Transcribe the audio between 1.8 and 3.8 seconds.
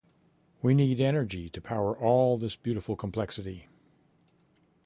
all this beautiful complexity.